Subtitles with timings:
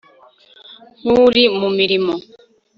[1.01, 2.13] nk uri mu mirimo